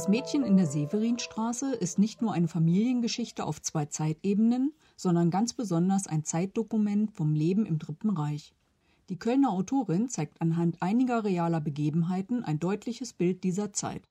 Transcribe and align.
Das 0.00 0.08
Mädchen 0.08 0.44
in 0.44 0.56
der 0.56 0.66
Severinstraße 0.66 1.74
ist 1.74 1.98
nicht 1.98 2.22
nur 2.22 2.32
eine 2.32 2.48
Familiengeschichte 2.48 3.44
auf 3.44 3.60
zwei 3.60 3.84
Zeitebenen, 3.84 4.72
sondern 4.96 5.30
ganz 5.30 5.52
besonders 5.52 6.06
ein 6.06 6.24
Zeitdokument 6.24 7.12
vom 7.12 7.34
Leben 7.34 7.66
im 7.66 7.78
Dritten 7.78 8.08
Reich. 8.08 8.54
Die 9.10 9.18
Kölner 9.18 9.50
Autorin 9.50 10.08
zeigt 10.08 10.40
anhand 10.40 10.80
einiger 10.80 11.24
realer 11.24 11.60
Begebenheiten 11.60 12.42
ein 12.42 12.58
deutliches 12.58 13.12
Bild 13.12 13.44
dieser 13.44 13.74
Zeit. 13.74 14.08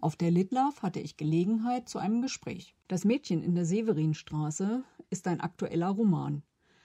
Auf 0.00 0.14
der 0.14 0.30
Litlaff 0.30 0.82
hatte 0.82 1.00
ich 1.00 1.16
Gelegenheit 1.16 1.88
zu 1.88 1.98
einem 1.98 2.22
Gespräch. 2.22 2.76
Das 2.86 3.04
Mädchen 3.04 3.42
in 3.42 3.56
der 3.56 3.64
Severinstraße 3.64 4.84
ist 5.10 5.26
ein 5.26 5.40
aktueller 5.40 5.88
Roman. 5.88 6.44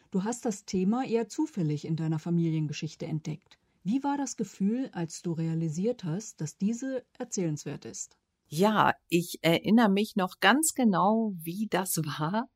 Du 0.09 0.23
hast 0.23 0.45
das 0.45 0.65
Thema 0.65 1.05
eher 1.05 1.29
zufällig 1.29 1.85
in 1.85 1.95
deiner 1.95 2.17
Familiengeschichte 2.17 3.05
entdeckt. 3.05 3.59
Wie 3.83 4.03
war 4.03 4.17
das 4.17 4.35
Gefühl, 4.35 4.89
als 4.93 5.21
du 5.21 5.33
realisiert 5.33 6.03
hast, 6.03 6.41
dass 6.41 6.57
diese 6.57 7.05
erzählenswert 7.19 7.85
ist? 7.85 8.17
Ja, 8.53 8.95
ich 9.07 9.39
erinnere 9.43 9.87
mich 9.87 10.17
noch 10.17 10.41
ganz 10.41 10.73
genau, 10.73 11.31
wie 11.41 11.67
das 11.69 11.97
war. 12.19 12.49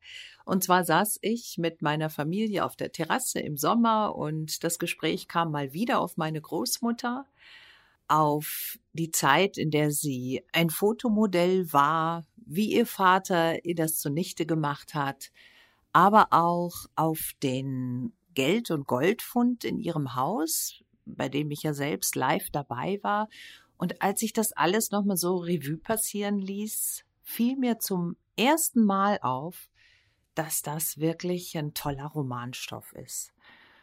Und 0.44 0.62
zwar 0.62 0.84
saß 0.84 1.18
ich 1.22 1.56
mit 1.56 1.80
meiner 1.80 2.10
Familie 2.10 2.66
auf 2.66 2.76
der 2.76 2.92
Terrasse 2.92 3.40
im 3.40 3.56
Sommer 3.56 4.14
und 4.14 4.62
das 4.62 4.78
Gespräch 4.78 5.26
kam 5.26 5.50
mal 5.50 5.72
wieder 5.72 6.00
auf 6.00 6.18
meine 6.18 6.40
Großmutter, 6.40 7.24
auf 8.08 8.78
die 8.92 9.10
Zeit, 9.10 9.56
in 9.56 9.70
der 9.70 9.90
sie 9.90 10.44
ein 10.52 10.68
Fotomodell 10.68 11.72
war, 11.72 12.26
wie 12.36 12.74
ihr 12.74 12.86
Vater 12.86 13.64
ihr 13.64 13.74
das 13.74 13.98
zunichte 13.98 14.44
gemacht 14.44 14.94
hat, 14.94 15.32
aber 15.92 16.28
auch 16.30 16.74
auf 16.94 17.32
den 17.42 18.12
Geld- 18.34 18.70
und 18.70 18.86
Goldfund 18.86 19.64
in 19.64 19.78
ihrem 19.78 20.14
Haus, 20.14 20.84
bei 21.06 21.30
dem 21.30 21.50
ich 21.50 21.62
ja 21.62 21.72
selbst 21.72 22.16
live 22.16 22.50
dabei 22.50 23.00
war 23.02 23.28
und 23.78 24.02
als 24.02 24.22
ich 24.22 24.32
das 24.32 24.52
alles 24.52 24.90
nochmal 24.90 25.16
so 25.16 25.36
Revue 25.36 25.76
passieren 25.76 26.38
ließ, 26.38 27.04
fiel 27.22 27.56
mir 27.56 27.78
zum 27.78 28.16
ersten 28.36 28.84
Mal 28.84 29.18
auf, 29.22 29.68
dass 30.34 30.62
das 30.62 30.98
wirklich 30.98 31.56
ein 31.56 31.74
toller 31.74 32.06
Romanstoff 32.06 32.92
ist. 32.92 33.32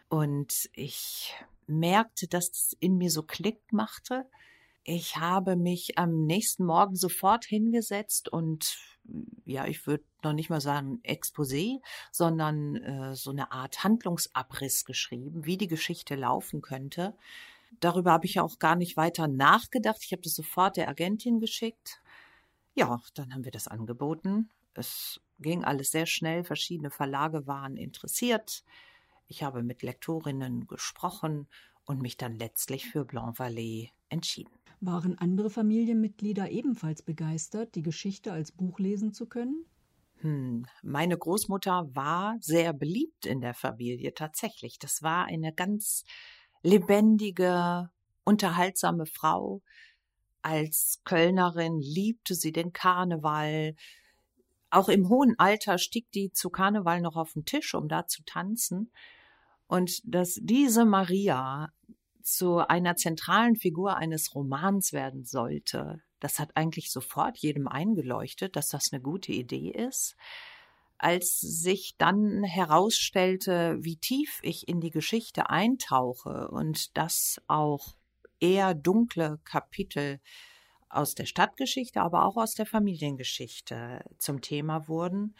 Und 0.09 0.69
ich 0.73 1.33
merkte, 1.65 2.27
dass 2.27 2.49
es 2.49 2.77
in 2.79 2.97
mir 2.97 3.09
so 3.09 3.23
Klick 3.23 3.59
machte. 3.71 4.29
Ich 4.83 5.17
habe 5.17 5.55
mich 5.55 5.97
am 5.97 6.25
nächsten 6.25 6.65
Morgen 6.65 6.95
sofort 6.95 7.45
hingesetzt 7.45 8.29
und 8.29 8.77
ja, 9.45 9.65
ich 9.65 9.87
würde 9.87 10.03
noch 10.23 10.33
nicht 10.33 10.49
mal 10.49 10.61
sagen 10.61 11.01
Exposé, 11.03 11.81
sondern 12.11 12.75
äh, 12.77 13.15
so 13.15 13.31
eine 13.31 13.51
Art 13.51 13.83
Handlungsabriss 13.83 14.85
geschrieben, 14.85 15.45
wie 15.45 15.57
die 15.57 15.67
Geschichte 15.67 16.15
laufen 16.15 16.61
könnte. 16.61 17.15
Darüber 17.79 18.11
habe 18.11 18.25
ich 18.25 18.35
ja 18.35 18.43
auch 18.43 18.59
gar 18.59 18.75
nicht 18.75 18.97
weiter 18.97 19.27
nachgedacht. 19.27 20.01
Ich 20.03 20.11
habe 20.11 20.21
das 20.21 20.35
sofort 20.35 20.77
der 20.77 20.89
Agentin 20.89 21.39
geschickt. 21.39 22.01
Ja, 22.75 23.01
dann 23.13 23.33
haben 23.33 23.45
wir 23.45 23.51
das 23.51 23.67
angeboten. 23.67 24.49
Es 24.73 25.21
ging 25.39 25.63
alles 25.63 25.91
sehr 25.91 26.05
schnell. 26.05 26.43
Verschiedene 26.43 26.89
Verlage 26.89 27.45
waren 27.47 27.77
interessiert. 27.77 28.63
Ich 29.27 29.43
habe 29.43 29.63
mit 29.63 29.83
Lektorinnen 29.83 30.67
gesprochen 30.67 31.47
und 31.85 32.01
mich 32.01 32.17
dann 32.17 32.37
letztlich 32.37 32.87
für 32.89 33.05
Blanc 33.05 33.37
Vallée 33.37 33.89
entschieden. 34.09 34.53
Waren 34.79 35.17
andere 35.17 35.49
Familienmitglieder 35.49 36.49
ebenfalls 36.49 37.01
begeistert, 37.01 37.75
die 37.75 37.83
Geschichte 37.83 38.31
als 38.31 38.51
Buch 38.51 38.79
lesen 38.79 39.13
zu 39.13 39.27
können? 39.27 39.65
Hm, 40.23 40.65
meine 40.81 41.17
Großmutter 41.17 41.89
war 41.93 42.37
sehr 42.39 42.73
beliebt 42.73 43.25
in 43.25 43.41
der 43.41 43.53
Familie 43.53 44.13
tatsächlich. 44.13 44.79
Das 44.79 45.03
war 45.03 45.25
eine 45.25 45.53
ganz 45.53 46.05
lebendige, 46.63 47.89
unterhaltsame 48.23 49.05
Frau. 49.05 49.61
Als 50.41 51.01
Kölnerin 51.03 51.79
liebte 51.79 52.35
sie 52.35 52.51
den 52.51 52.73
Karneval. 52.73 53.75
Auch 54.69 54.89
im 54.89 55.07
hohen 55.09 55.35
Alter 55.37 55.77
stieg 55.77 56.11
die 56.11 56.31
zu 56.31 56.49
Karneval 56.49 57.01
noch 57.01 57.15
auf 57.15 57.33
den 57.33 57.45
Tisch, 57.45 57.73
um 57.75 57.87
da 57.87 58.07
zu 58.07 58.23
tanzen. 58.23 58.91
Und 59.67 60.01
dass 60.03 60.39
diese 60.41 60.85
Maria 60.85 61.71
zu 62.21 62.57
einer 62.57 62.95
zentralen 62.95 63.55
Figur 63.55 63.97
eines 63.97 64.33
Romans 64.33 64.93
werden 64.93 65.25
sollte, 65.25 66.01
das 66.19 66.39
hat 66.39 66.55
eigentlich 66.55 66.91
sofort 66.91 67.37
jedem 67.37 67.67
eingeleuchtet, 67.67 68.55
dass 68.55 68.69
das 68.69 68.91
eine 68.91 69.01
gute 69.01 69.33
Idee 69.33 69.71
ist 69.71 70.15
als 71.03 71.41
sich 71.41 71.95
dann 71.97 72.43
herausstellte, 72.43 73.77
wie 73.81 73.97
tief 73.97 74.39
ich 74.41 74.69
in 74.69 74.79
die 74.79 74.89
Geschichte 74.89 75.49
eintauche 75.49 76.47
und 76.47 76.95
das 76.97 77.41
auch 77.47 77.97
eher 78.39 78.73
dunkle 78.73 79.39
Kapitel 79.43 80.21
aus 80.87 81.13
der 81.13 81.25
Stadtgeschichte, 81.25 82.01
aber 82.01 82.25
auch 82.25 82.37
aus 82.37 82.53
der 82.53 82.65
Familiengeschichte 82.65 84.05
zum 84.17 84.39
Thema 84.39 84.87
wurden, 84.87 85.35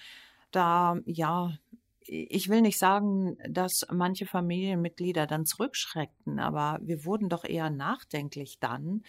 da 0.52 0.98
ja, 1.06 1.58
ich 2.02 2.50
will 2.50 2.62
nicht 2.62 2.78
sagen, 2.78 3.38
dass 3.48 3.88
manche 3.90 4.26
Familienmitglieder 4.26 5.28
dann 5.28 5.46
zurückschreckten, 5.46 6.40
aber 6.40 6.80
wir 6.82 7.06
wurden 7.06 7.30
doch 7.30 7.46
eher 7.46 7.70
nachdenklich 7.70 8.60
dann, 8.60 9.04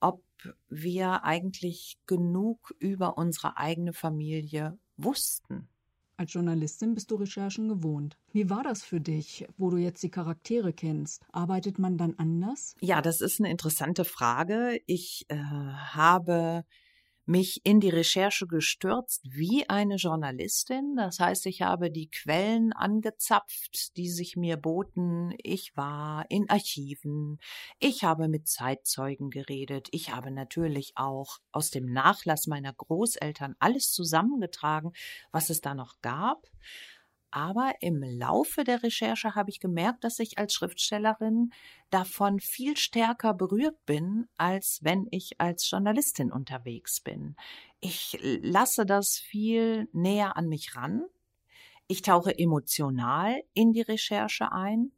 ob 0.00 0.22
wir 0.68 1.22
eigentlich 1.22 1.96
genug 2.06 2.74
über 2.80 3.16
unsere 3.16 3.56
eigene 3.56 3.92
Familie 3.92 4.76
wussten. 4.96 5.68
Als 6.18 6.32
Journalistin 6.32 6.94
bist 6.94 7.10
du 7.10 7.16
Recherchen 7.16 7.68
gewohnt. 7.68 8.16
Wie 8.32 8.48
war 8.48 8.62
das 8.62 8.82
für 8.82 9.00
dich, 9.00 9.46
wo 9.58 9.68
du 9.68 9.76
jetzt 9.76 10.02
die 10.02 10.10
Charaktere 10.10 10.72
kennst? 10.72 11.22
Arbeitet 11.30 11.78
man 11.78 11.98
dann 11.98 12.14
anders? 12.16 12.74
Ja, 12.80 13.02
das 13.02 13.20
ist 13.20 13.38
eine 13.38 13.50
interessante 13.50 14.06
Frage. 14.06 14.80
Ich 14.86 15.26
äh, 15.28 15.36
habe 15.36 16.64
mich 17.26 17.60
in 17.64 17.80
die 17.80 17.90
Recherche 17.90 18.46
gestürzt 18.46 19.22
wie 19.24 19.68
eine 19.68 19.96
Journalistin. 19.96 20.94
Das 20.96 21.18
heißt, 21.18 21.46
ich 21.46 21.62
habe 21.62 21.90
die 21.90 22.08
Quellen 22.08 22.72
angezapft, 22.72 23.96
die 23.96 24.08
sich 24.08 24.36
mir 24.36 24.56
boten. 24.56 25.34
Ich 25.42 25.76
war 25.76 26.24
in 26.30 26.48
Archiven. 26.48 27.38
Ich 27.80 28.04
habe 28.04 28.28
mit 28.28 28.48
Zeitzeugen 28.48 29.30
geredet. 29.30 29.88
Ich 29.90 30.14
habe 30.14 30.30
natürlich 30.30 30.92
auch 30.94 31.38
aus 31.50 31.70
dem 31.70 31.92
Nachlass 31.92 32.46
meiner 32.46 32.72
Großeltern 32.72 33.56
alles 33.58 33.90
zusammengetragen, 33.90 34.92
was 35.32 35.50
es 35.50 35.60
da 35.60 35.74
noch 35.74 36.00
gab. 36.00 36.46
Aber 37.36 37.74
im 37.80 38.02
Laufe 38.02 38.64
der 38.64 38.82
Recherche 38.82 39.34
habe 39.34 39.50
ich 39.50 39.60
gemerkt, 39.60 40.04
dass 40.04 40.18
ich 40.20 40.38
als 40.38 40.54
Schriftstellerin 40.54 41.52
davon 41.90 42.40
viel 42.40 42.78
stärker 42.78 43.34
berührt 43.34 43.76
bin, 43.84 44.26
als 44.38 44.78
wenn 44.80 45.06
ich 45.10 45.38
als 45.38 45.70
Journalistin 45.70 46.32
unterwegs 46.32 47.02
bin. 47.02 47.36
Ich 47.78 48.16
lasse 48.22 48.86
das 48.86 49.18
viel 49.18 49.86
näher 49.92 50.38
an 50.38 50.48
mich 50.48 50.76
ran. 50.76 51.04
Ich 51.88 52.00
tauche 52.00 52.38
emotional 52.38 53.42
in 53.52 53.74
die 53.74 53.82
Recherche 53.82 54.50
ein. 54.52 54.92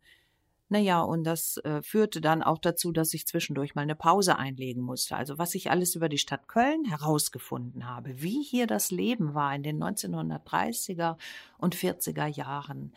Naja, 0.71 1.01
und 1.01 1.25
das 1.25 1.57
äh, 1.59 1.81
führte 1.83 2.21
dann 2.21 2.43
auch 2.43 2.59
dazu, 2.59 2.93
dass 2.93 3.15
ich 3.15 3.27
zwischendurch 3.27 3.75
mal 3.75 3.83
eine 3.83 3.95
Pause 3.95 4.37
einlegen 4.37 4.83
musste. 4.83 5.17
Also 5.17 5.39
was 5.39 5.55
ich 5.55 5.71
alles 5.71 5.95
über 5.95 6.11
die 6.11 6.19
Stadt 6.19 6.47
Köln 6.47 6.85
herausgefunden 6.85 7.89
habe, 7.89 8.21
wie 8.21 8.43
hier 8.43 8.67
das 8.67 8.91
Leben 8.91 9.35
war 9.35 9.55
in 9.55 9.63
den 9.63 9.83
1930er 9.83 11.17
und 11.57 11.75
40er 11.75 12.27
Jahren, 12.27 12.93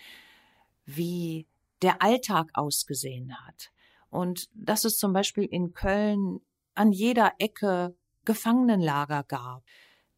wie 0.86 1.48
der 1.82 2.02
Alltag 2.02 2.50
ausgesehen 2.56 3.38
hat. 3.48 3.72
Und 4.10 4.50
dass 4.54 4.84
es 4.84 4.98
zum 4.98 5.14
Beispiel 5.14 5.46
in 5.46 5.74
Köln 5.74 6.42
an 6.76 6.92
jeder 6.92 7.34
Ecke 7.40 7.96
Gefangenenlager 8.26 9.24
gab 9.24 9.64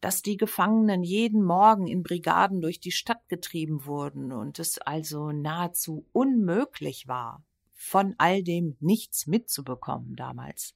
dass 0.04 0.20
die 0.20 0.36
Gefangenen 0.36 1.02
jeden 1.02 1.42
Morgen 1.42 1.86
in 1.86 2.02
Brigaden 2.02 2.60
durch 2.60 2.78
die 2.78 2.92
Stadt 2.92 3.26
getrieben 3.30 3.86
wurden 3.86 4.32
und 4.32 4.58
es 4.58 4.76
also 4.76 5.32
nahezu 5.32 6.04
unmöglich 6.12 7.08
war, 7.08 7.42
von 7.84 8.14
all 8.16 8.42
dem 8.42 8.76
nichts 8.80 9.26
mitzubekommen 9.26 10.16
damals. 10.16 10.74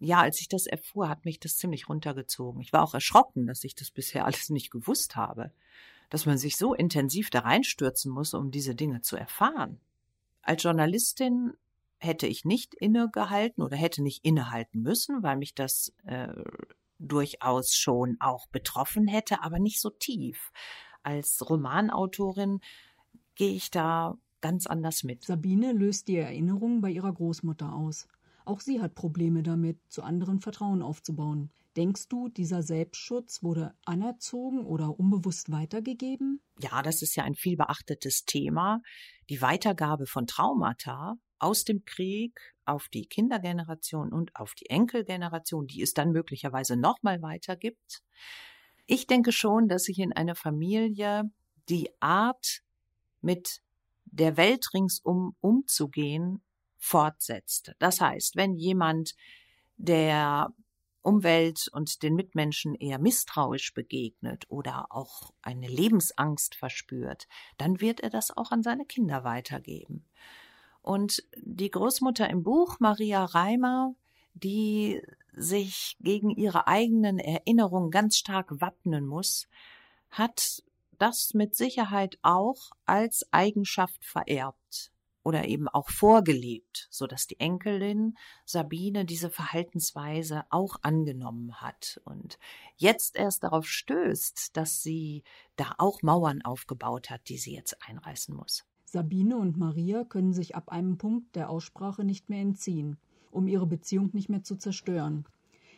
Ja, 0.00 0.20
als 0.20 0.40
ich 0.40 0.48
das 0.48 0.66
erfuhr, 0.66 1.08
hat 1.08 1.24
mich 1.24 1.38
das 1.38 1.56
ziemlich 1.56 1.88
runtergezogen. 1.88 2.60
Ich 2.62 2.72
war 2.72 2.82
auch 2.82 2.94
erschrocken, 2.94 3.46
dass 3.46 3.62
ich 3.62 3.74
das 3.74 3.90
bisher 3.90 4.24
alles 4.26 4.48
nicht 4.48 4.70
gewusst 4.70 5.16
habe, 5.16 5.52
dass 6.08 6.26
man 6.26 6.38
sich 6.38 6.56
so 6.56 6.74
intensiv 6.74 7.30
da 7.30 7.40
reinstürzen 7.40 8.10
muss, 8.10 8.32
um 8.32 8.50
diese 8.50 8.74
Dinge 8.74 9.02
zu 9.02 9.16
erfahren. 9.16 9.80
Als 10.42 10.62
Journalistin 10.62 11.52
hätte 11.98 12.26
ich 12.26 12.44
nicht 12.44 12.74
innegehalten 12.74 13.62
oder 13.62 13.76
hätte 13.76 14.02
nicht 14.02 14.24
innehalten 14.24 14.82
müssen, 14.82 15.22
weil 15.22 15.36
mich 15.36 15.54
das 15.54 15.92
äh, 16.06 16.28
durchaus 16.98 17.74
schon 17.74 18.16
auch 18.20 18.46
betroffen 18.48 19.06
hätte, 19.06 19.42
aber 19.42 19.58
nicht 19.58 19.80
so 19.80 19.90
tief. 19.90 20.52
Als 21.02 21.48
Romanautorin 21.48 22.60
gehe 23.34 23.54
ich 23.54 23.70
da 23.70 24.16
ganz 24.44 24.66
anders 24.66 25.04
mit. 25.04 25.24
Sabine 25.24 25.72
löst 25.72 26.06
die 26.06 26.16
Erinnerungen 26.16 26.82
bei 26.82 26.90
ihrer 26.90 27.14
Großmutter 27.14 27.72
aus. 27.72 28.06
Auch 28.44 28.60
sie 28.60 28.82
hat 28.82 28.94
Probleme 28.94 29.42
damit, 29.42 29.78
zu 29.88 30.02
anderen 30.02 30.38
Vertrauen 30.38 30.82
aufzubauen. 30.82 31.50
Denkst 31.78 32.08
du, 32.08 32.28
dieser 32.28 32.62
Selbstschutz 32.62 33.42
wurde 33.42 33.72
anerzogen 33.86 34.66
oder 34.66 35.00
unbewusst 35.00 35.50
weitergegeben? 35.50 36.42
Ja, 36.60 36.82
das 36.82 37.00
ist 37.00 37.16
ja 37.16 37.24
ein 37.24 37.36
viel 37.36 37.56
beachtetes 37.56 38.26
Thema. 38.26 38.82
Die 39.30 39.40
Weitergabe 39.40 40.04
von 40.04 40.26
Traumata 40.26 41.14
aus 41.38 41.64
dem 41.64 41.86
Krieg 41.86 42.38
auf 42.66 42.88
die 42.90 43.06
Kindergeneration 43.06 44.12
und 44.12 44.36
auf 44.36 44.52
die 44.52 44.68
Enkelgeneration, 44.68 45.68
die 45.68 45.80
es 45.80 45.94
dann 45.94 46.12
möglicherweise 46.12 46.76
nochmal 46.76 47.22
weitergibt. 47.22 48.02
Ich 48.84 49.06
denke 49.06 49.32
schon, 49.32 49.68
dass 49.68 49.84
sich 49.84 49.98
in 50.00 50.12
einer 50.12 50.34
Familie 50.34 51.30
die 51.70 51.88
Art, 52.00 52.60
mit 53.24 53.62
der 54.06 54.36
Welt 54.36 54.66
ringsum 54.74 55.36
umzugehen, 55.40 56.42
fortsetzt. 56.76 57.72
Das 57.78 58.00
heißt, 58.00 58.36
wenn 58.36 58.54
jemand 58.54 59.14
der 59.76 60.52
Umwelt 61.02 61.68
und 61.72 62.02
den 62.02 62.14
Mitmenschen 62.14 62.74
eher 62.74 62.98
misstrauisch 62.98 63.74
begegnet 63.74 64.44
oder 64.48 64.86
auch 64.90 65.32
eine 65.42 65.68
Lebensangst 65.68 66.54
verspürt, 66.54 67.28
dann 67.58 67.80
wird 67.80 68.00
er 68.00 68.10
das 68.10 68.34
auch 68.36 68.50
an 68.52 68.62
seine 68.62 68.86
Kinder 68.86 69.24
weitergeben. 69.24 70.06
Und 70.80 71.22
die 71.42 71.70
Großmutter 71.70 72.28
im 72.28 72.42
Buch, 72.42 72.80
Maria 72.80 73.24
Reimer, 73.24 73.94
die 74.34 75.02
sich 75.32 75.96
gegen 76.00 76.30
ihre 76.30 76.66
eigenen 76.66 77.18
Erinnerungen 77.18 77.90
ganz 77.90 78.16
stark 78.16 78.60
wappnen 78.60 79.06
muss, 79.06 79.46
hat 80.10 80.62
das 80.98 81.34
mit 81.34 81.56
Sicherheit 81.56 82.18
auch 82.22 82.70
als 82.86 83.26
Eigenschaft 83.32 84.04
vererbt 84.04 84.92
oder 85.24 85.48
eben 85.48 85.68
auch 85.68 85.88
vorgelebt, 85.88 86.86
so 86.90 87.06
dass 87.06 87.26
die 87.26 87.40
Enkelin 87.40 88.16
Sabine 88.44 89.04
diese 89.04 89.30
Verhaltensweise 89.30 90.44
auch 90.50 90.76
angenommen 90.82 91.60
hat 91.60 92.00
und 92.04 92.38
jetzt 92.76 93.16
erst 93.16 93.42
darauf 93.42 93.66
stößt, 93.66 94.56
dass 94.56 94.82
sie 94.82 95.24
da 95.56 95.74
auch 95.78 96.02
Mauern 96.02 96.42
aufgebaut 96.42 97.10
hat, 97.10 97.28
die 97.28 97.38
sie 97.38 97.54
jetzt 97.54 97.76
einreißen 97.88 98.34
muss. 98.34 98.64
Sabine 98.84 99.38
und 99.38 99.56
Maria 99.56 100.04
können 100.04 100.32
sich 100.32 100.54
ab 100.54 100.68
einem 100.68 100.98
Punkt 100.98 101.34
der 101.34 101.50
Aussprache 101.50 102.04
nicht 102.04 102.28
mehr 102.28 102.42
entziehen, 102.42 102.98
um 103.32 103.48
ihre 103.48 103.66
Beziehung 103.66 104.10
nicht 104.12 104.28
mehr 104.28 104.44
zu 104.44 104.56
zerstören. 104.56 105.24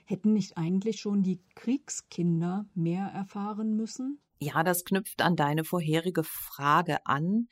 Hätten 0.05 0.35
nicht 0.35 0.59
eigentlich 0.59 1.01
schon 1.01 1.23
die 1.23 1.41
Kriegskinder 1.55 2.67
mehr 2.75 3.07
erfahren 3.07 3.75
müssen? 3.75 4.21
Ja, 4.39 4.63
das 4.63 4.85
knüpft 4.85 5.23
an 5.23 5.37
deine 5.37 5.65
vorherige 5.65 6.25
Frage 6.25 7.05
an 7.07 7.49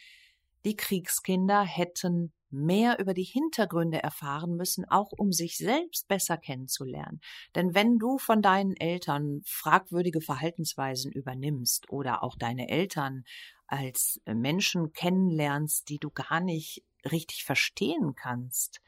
die 0.65 0.77
Kriegskinder 0.77 1.63
hätten 1.63 2.33
mehr 2.51 2.99
über 2.99 3.15
die 3.15 3.25
Hintergründe 3.25 4.03
erfahren 4.03 4.57
müssen, 4.57 4.85
auch 4.89 5.13
um 5.13 5.33
sich 5.33 5.59
selbst 5.59 6.09
besser 6.09 6.39
kennenzulernen. 6.39 7.21
Denn 7.55 7.75
wenn 7.75 7.99
du 7.99 8.19
von 8.19 8.41
deinen 8.43 8.77
Eltern 8.77 9.43
fragwürdige 9.45 10.21
Verhaltensweisen 10.21 11.13
übernimmst 11.13 11.91
oder 11.91 12.23
auch 12.23 12.37
deine 12.37 12.69
Eltern 12.69 13.25
als 13.67 14.21
Menschen 14.25 14.93
kennenlernst, 14.93 15.89
die 15.89 15.99
du 15.99 16.11
gar 16.11 16.41
nicht 16.41 16.85
richtig 17.11 17.45
verstehen 17.45 18.15
kannst, 18.15 18.81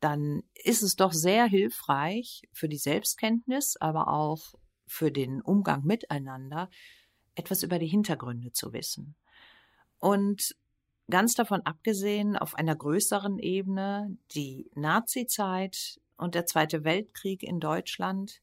dann 0.00 0.42
ist 0.54 0.82
es 0.82 0.96
doch 0.96 1.12
sehr 1.12 1.46
hilfreich 1.46 2.42
für 2.52 2.68
die 2.68 2.78
Selbstkenntnis, 2.78 3.76
aber 3.76 4.08
auch 4.08 4.54
für 4.86 5.12
den 5.12 5.40
Umgang 5.40 5.84
miteinander, 5.84 6.68
etwas 7.40 7.62
über 7.62 7.78
die 7.78 7.88
Hintergründe 7.88 8.52
zu 8.52 8.72
wissen. 8.72 9.14
Und 9.98 10.54
Ganz 11.10 11.34
davon 11.34 11.62
abgesehen, 11.62 12.36
auf 12.36 12.54
einer 12.54 12.76
größeren 12.76 13.40
Ebene, 13.40 14.16
die 14.32 14.70
Nazizeit 14.76 16.00
und 16.16 16.36
der 16.36 16.46
Zweite 16.46 16.84
Weltkrieg 16.84 17.42
in 17.42 17.58
Deutschland 17.58 18.40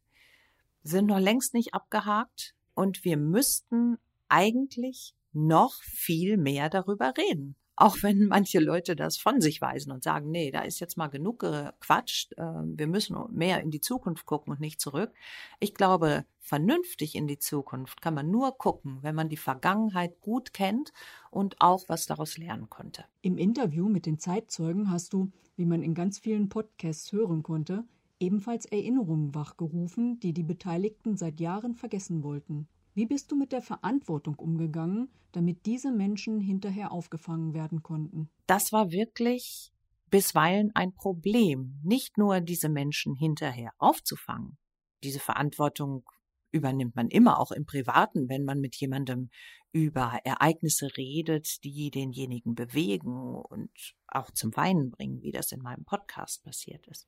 sind 0.84 1.06
noch 1.06 1.20
längst 1.20 1.54
nicht 1.54 1.74
abgehakt 1.74 2.56
und 2.74 3.06
wir 3.06 3.16
müssten 3.16 3.98
eigentlich 4.28 5.16
noch 5.32 5.82
viel 5.82 6.36
mehr 6.36 6.70
darüber 6.70 7.14
reden. 7.18 7.56
Auch 7.80 7.98
wenn 8.02 8.26
manche 8.28 8.60
Leute 8.60 8.96
das 8.96 9.18
von 9.18 9.40
sich 9.40 9.62
weisen 9.62 9.92
und 9.92 10.04
sagen, 10.04 10.32
nee, 10.32 10.50
da 10.50 10.62
ist 10.62 10.80
jetzt 10.80 10.98
mal 10.98 11.08
genug 11.08 11.40
gequatscht, 11.40 12.34
ähm, 12.38 12.74
wir 12.76 12.88
müssen 12.88 13.16
mehr 13.32 13.62
in 13.62 13.70
die 13.70 13.82
Zukunft 13.82 14.26
gucken 14.26 14.52
und 14.52 14.60
nicht 14.60 14.82
zurück. 14.82 15.14
Ich 15.60 15.76
glaube, 15.76 16.26
vernünftig 16.40 17.14
in 17.14 17.28
die 17.28 17.38
Zukunft 17.38 18.02
kann 18.02 18.16
man 18.16 18.32
nur 18.32 18.58
gucken, 18.58 18.98
wenn 19.04 19.14
man 19.14 19.30
die 19.30 19.38
Vergangenheit 19.38 20.20
gut 20.22 20.54
kennt 20.54 20.92
und 21.30 21.62
auch 21.62 21.84
was 21.88 22.08
daraus 22.08 22.40
lernen 22.40 22.68
konnte. 22.68 23.06
Im 23.22 23.38
Interview 23.38 23.88
mit 23.88 24.08
den 24.08 24.18
Zeitzeugen 24.18 24.90
hast 24.90 25.14
du, 25.14 25.32
wie 25.56 25.66
man 25.66 25.84
in 25.84 25.94
ganz 25.94 26.18
vielen 26.18 26.50
Podcasts 26.50 27.12
hören 27.12 27.44
konnte, 27.44 27.84
ebenfalls 28.20 28.66
Erinnerungen 28.66 29.36
wachgerufen, 29.36 30.20
die 30.20 30.34
die 30.34 30.44
Beteiligten 30.44 31.16
seit 31.16 31.40
Jahren 31.40 31.76
vergessen 31.76 32.24
wollten. 32.24 32.68
Wie 32.98 33.06
bist 33.06 33.32
du 33.32 33.36
mit 33.36 33.52
der 33.52 33.62
Verantwortung 33.62 34.34
umgegangen, 34.40 35.10
damit 35.32 35.68
diese 35.68 35.92
Menschen 35.92 36.40
hinterher 36.40 36.92
aufgefangen 36.92 37.54
werden 37.54 37.84
konnten? 37.84 38.32
Das 38.48 38.72
war 38.72 38.90
wirklich 38.90 39.72
bisweilen 40.10 40.72
ein 40.74 40.96
Problem, 40.96 41.80
nicht 41.84 42.18
nur 42.18 42.42
diese 42.42 42.70
Menschen 42.70 43.14
hinterher 43.14 43.70
aufzufangen. 43.78 44.58
Diese 45.04 45.20
Verantwortung 45.20 46.10
übernimmt 46.52 46.96
man 46.96 47.08
immer 47.10 47.40
auch 47.40 47.52
im 47.52 47.68
Privaten, 47.68 48.30
wenn 48.30 48.44
man 48.44 48.60
mit 48.60 48.76
jemandem 48.78 49.30
über 49.72 50.20
Ereignisse 50.24 50.90
redet, 50.98 51.64
die 51.64 51.92
denjenigen 51.92 52.56
bewegen 52.56 53.36
und 53.36 53.70
auch 54.08 54.32
zum 54.32 54.56
Weinen 54.56 54.90
bringen, 54.90 55.22
wie 55.22 55.32
das 55.32 55.52
in 55.52 55.62
meinem 55.62 55.86
Podcast 55.86 56.44
passiert 56.44 56.88
ist. 56.88 57.06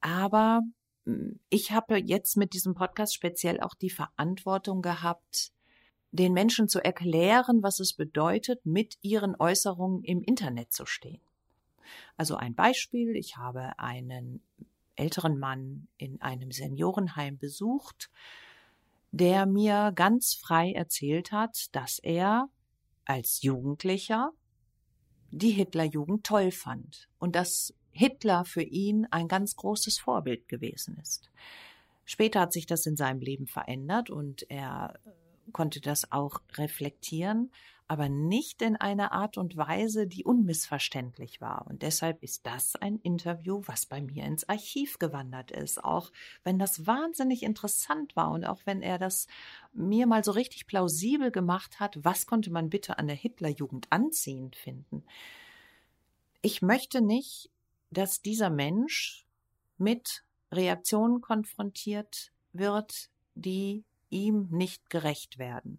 Aber 0.00 0.62
ich 1.48 1.72
habe 1.72 1.98
jetzt 1.98 2.36
mit 2.36 2.54
diesem 2.54 2.74
Podcast 2.74 3.14
speziell 3.14 3.60
auch 3.60 3.74
die 3.74 3.90
Verantwortung 3.90 4.82
gehabt, 4.82 5.52
den 6.12 6.32
Menschen 6.32 6.68
zu 6.68 6.84
erklären, 6.84 7.62
was 7.62 7.80
es 7.80 7.94
bedeutet, 7.94 8.64
mit 8.64 8.98
ihren 9.02 9.34
Äußerungen 9.34 10.04
im 10.04 10.22
Internet 10.22 10.72
zu 10.72 10.86
stehen. 10.86 11.22
Also 12.16 12.36
ein 12.36 12.54
Beispiel, 12.54 13.16
ich 13.16 13.36
habe 13.36 13.78
einen 13.78 14.42
älteren 14.94 15.38
Mann 15.38 15.88
in 15.96 16.20
einem 16.20 16.52
Seniorenheim 16.52 17.38
besucht, 17.38 18.10
der 19.10 19.46
mir 19.46 19.92
ganz 19.94 20.34
frei 20.34 20.72
erzählt 20.72 21.32
hat, 21.32 21.74
dass 21.74 21.98
er 21.98 22.48
als 23.04 23.42
Jugendlicher 23.42 24.32
die 25.30 25.50
Hitlerjugend 25.50 26.24
toll 26.24 26.50
fand 26.50 27.08
und 27.18 27.34
dass 27.34 27.74
Hitler 27.92 28.44
für 28.44 28.62
ihn 28.62 29.06
ein 29.10 29.28
ganz 29.28 29.56
großes 29.56 29.98
Vorbild 29.98 30.48
gewesen 30.48 30.98
ist. 31.00 31.30
Später 32.04 32.40
hat 32.40 32.52
sich 32.52 32.66
das 32.66 32.86
in 32.86 32.96
seinem 32.96 33.20
Leben 33.20 33.46
verändert 33.46 34.10
und 34.10 34.50
er 34.50 34.98
konnte 35.52 35.80
das 35.80 36.10
auch 36.12 36.40
reflektieren, 36.54 37.50
aber 37.88 38.08
nicht 38.08 38.62
in 38.62 38.76
einer 38.76 39.12
Art 39.12 39.36
und 39.36 39.56
Weise, 39.56 40.06
die 40.06 40.24
unmissverständlich 40.24 41.40
war. 41.40 41.66
Und 41.68 41.82
deshalb 41.82 42.22
ist 42.22 42.46
das 42.46 42.74
ein 42.76 42.98
Interview, 43.02 43.60
was 43.66 43.86
bei 43.86 44.00
mir 44.00 44.24
ins 44.24 44.48
Archiv 44.48 44.98
gewandert 44.98 45.50
ist, 45.50 45.82
auch 45.84 46.10
wenn 46.42 46.58
das 46.58 46.86
wahnsinnig 46.86 47.42
interessant 47.42 48.16
war 48.16 48.30
und 48.30 48.46
auch 48.46 48.62
wenn 48.64 48.80
er 48.80 48.98
das 48.98 49.26
mir 49.74 50.06
mal 50.06 50.24
so 50.24 50.32
richtig 50.32 50.66
plausibel 50.66 51.30
gemacht 51.30 51.80
hat, 51.80 52.02
was 52.02 52.26
konnte 52.26 52.50
man 52.50 52.70
bitte 52.70 52.98
an 52.98 53.08
der 53.08 53.16
Hitlerjugend 53.16 53.88
anziehend 53.90 54.56
finden. 54.56 55.04
Ich 56.40 56.62
möchte 56.62 57.02
nicht 57.02 57.51
dass 57.92 58.22
dieser 58.22 58.50
Mensch 58.50 59.26
mit 59.76 60.24
Reaktionen 60.50 61.20
konfrontiert 61.20 62.32
wird, 62.52 63.10
die 63.34 63.84
ihm 64.10 64.48
nicht 64.50 64.90
gerecht 64.90 65.38
werden, 65.38 65.78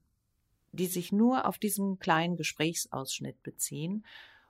die 0.72 0.88
sich 0.88 1.12
nur 1.12 1.48
auf 1.48 1.58
diesen 1.58 2.00
kleinen 2.00 2.36
Gesprächsausschnitt 2.36 3.42
beziehen. 3.44 4.06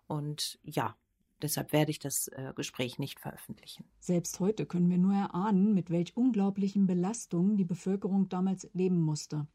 Und 0.08 0.60
ja, 0.64 0.96
deshalb 1.42 1.74
werde 1.74 1.92
ich 1.92 2.00
das 2.00 2.28
äh, 2.30 2.54
Gespräch 2.56 3.00
nicht 3.00 3.20
veröffentlichen. 3.20 3.86
Selbst 4.00 4.40
heute 4.40 4.66
können 4.66 4.90
wir 4.90 4.98
nur 4.98 5.14
erahnen, 5.14 5.74
mit 5.74 5.90
welch 5.90 6.16
unglaublichen 6.16 6.88
Belastungen 6.88 7.58
die 7.58 7.66
Bevölkerung 7.66 8.30
damals 8.30 8.70
leben 8.74 9.02
musste. 9.02 9.48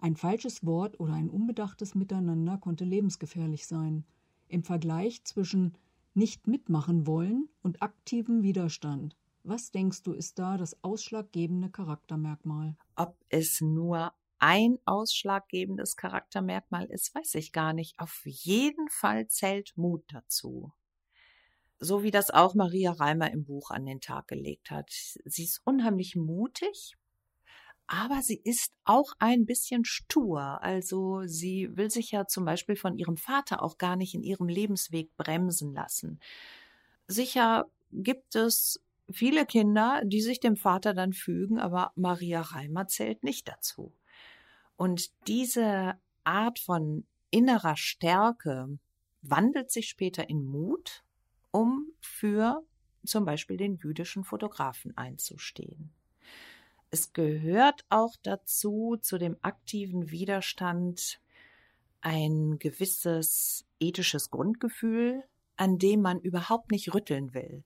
Ein 0.00 0.16
falsches 0.16 0.64
Wort 0.64 0.98
oder 0.98 1.12
ein 1.12 1.28
unbedachtes 1.28 1.94
Miteinander 1.94 2.58
konnte 2.58 2.84
lebensgefährlich 2.84 3.66
sein. 3.66 4.04
Im 4.48 4.64
Vergleich 4.64 5.22
zwischen 5.24 5.74
nicht 6.14 6.46
mitmachen 6.46 7.06
wollen 7.06 7.48
und 7.62 7.82
aktiven 7.82 8.42
Widerstand. 8.42 9.16
Was 9.42 9.70
denkst 9.70 10.02
du, 10.02 10.12
ist 10.12 10.38
da 10.38 10.56
das 10.56 10.82
ausschlaggebende 10.84 11.70
Charaktermerkmal? 11.70 12.76
Ob 12.96 13.16
es 13.28 13.60
nur 13.60 14.12
ein 14.38 14.78
ausschlaggebendes 14.84 15.96
Charaktermerkmal 15.96 16.86
ist, 16.86 17.14
weiß 17.14 17.34
ich 17.36 17.52
gar 17.52 17.72
nicht. 17.72 17.98
Auf 17.98 18.22
jeden 18.24 18.88
Fall 18.88 19.28
zählt 19.28 19.72
Mut 19.76 20.04
dazu. 20.08 20.72
So 21.78 22.02
wie 22.02 22.10
das 22.10 22.30
auch 22.30 22.54
Maria 22.54 22.92
Reimer 22.92 23.30
im 23.30 23.44
Buch 23.44 23.70
an 23.70 23.86
den 23.86 24.00
Tag 24.00 24.28
gelegt 24.28 24.70
hat. 24.70 24.90
Sie 24.90 25.44
ist 25.44 25.62
unheimlich 25.64 26.16
mutig 26.16 26.96
aber 27.92 28.22
sie 28.22 28.40
ist 28.44 28.72
auch 28.84 29.14
ein 29.18 29.46
bisschen 29.46 29.84
stur. 29.84 30.62
Also 30.62 31.22
sie 31.26 31.76
will 31.76 31.90
sich 31.90 32.12
ja 32.12 32.24
zum 32.24 32.44
Beispiel 32.44 32.76
von 32.76 32.96
ihrem 32.96 33.16
Vater 33.16 33.64
auch 33.64 33.78
gar 33.78 33.96
nicht 33.96 34.14
in 34.14 34.22
ihrem 34.22 34.46
Lebensweg 34.46 35.16
bremsen 35.16 35.74
lassen. 35.74 36.20
Sicher 37.08 37.68
gibt 37.90 38.36
es 38.36 38.80
viele 39.10 39.44
Kinder, 39.44 40.02
die 40.04 40.20
sich 40.20 40.38
dem 40.38 40.54
Vater 40.54 40.94
dann 40.94 41.12
fügen, 41.12 41.58
aber 41.58 41.90
Maria 41.96 42.42
Reimer 42.42 42.86
zählt 42.86 43.24
nicht 43.24 43.48
dazu. 43.48 43.92
Und 44.76 45.10
diese 45.26 45.94
Art 46.22 46.60
von 46.60 47.04
innerer 47.32 47.76
Stärke 47.76 48.78
wandelt 49.20 49.72
sich 49.72 49.88
später 49.88 50.30
in 50.30 50.44
Mut, 50.44 51.02
um 51.50 51.88
für 52.00 52.62
zum 53.04 53.24
Beispiel 53.24 53.56
den 53.56 53.74
jüdischen 53.74 54.22
Fotografen 54.22 54.96
einzustehen. 54.96 55.92
Es 56.90 57.12
gehört 57.12 57.84
auch 57.88 58.16
dazu, 58.22 58.96
zu 59.00 59.18
dem 59.18 59.36
aktiven 59.42 60.10
Widerstand, 60.10 61.20
ein 62.00 62.58
gewisses 62.58 63.66
ethisches 63.78 64.30
Grundgefühl, 64.30 65.22
an 65.56 65.78
dem 65.78 66.00
man 66.00 66.18
überhaupt 66.20 66.70
nicht 66.70 66.94
rütteln 66.94 67.34
will 67.34 67.64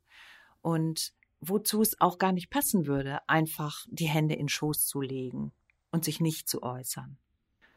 und 0.60 1.14
wozu 1.40 1.82
es 1.82 2.00
auch 2.00 2.18
gar 2.18 2.32
nicht 2.32 2.50
passen 2.50 2.86
würde, 2.86 3.26
einfach 3.28 3.86
die 3.90 4.08
Hände 4.08 4.34
in 4.34 4.48
Schoß 4.48 4.86
zu 4.86 5.00
legen 5.00 5.52
und 5.92 6.04
sich 6.04 6.20
nicht 6.20 6.48
zu 6.48 6.62
äußern, 6.62 7.16